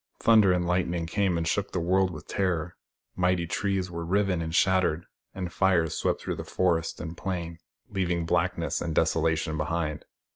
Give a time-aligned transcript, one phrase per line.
[0.19, 2.75] Thunder and lightning came and shook the world with terror:
[3.15, 8.81] mighty trees were riven and shattered, and fires swept through forest and plain, leaving blackness
[8.81, 10.05] and desolation behind.